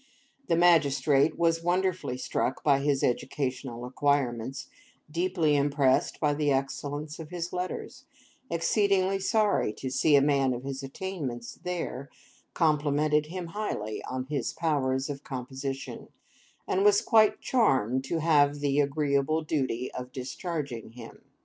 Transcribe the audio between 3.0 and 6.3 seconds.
educational acquirements, deeply impressed